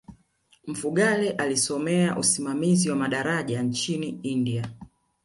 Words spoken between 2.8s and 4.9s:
wa madaraja nchini india